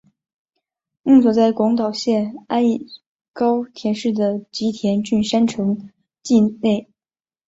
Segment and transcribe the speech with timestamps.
[1.03, 2.87] 墓所在广岛县安艺
[3.33, 5.91] 高田市的吉田郡山城城
[6.23, 6.89] 迹内。